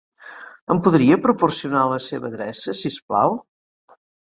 Em 0.75 0.79
podria 0.87 1.17
proporcionar 1.25 1.85
la 1.93 2.01
seva 2.07 2.29
adreça, 2.33 2.77
si 2.83 2.95
us 2.95 3.01
plau? 3.13 3.39